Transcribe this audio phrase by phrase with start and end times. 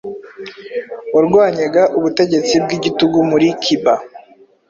[1.13, 3.93] warwanyaga ubutegetsi bw’igitugu muri cuba